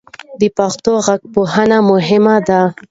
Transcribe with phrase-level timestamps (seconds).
[0.39, 2.61] د پښتو غږپوهنه مهمه ده.